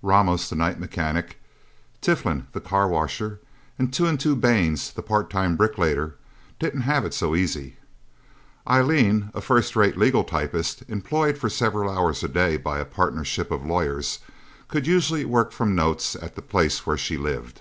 [0.00, 1.38] Ramos, the night mechanic,
[2.00, 3.38] Tiflin, the car washer,
[3.78, 6.14] and Two and Two Baines, the part time bricklayer,
[6.58, 7.76] didn't have it so easy.
[8.66, 13.50] Eileen, a first rate legal typist employed for several hours a day by a partnership
[13.50, 14.20] of lawyers,
[14.68, 17.60] could usually work from notes, at the place where she lived.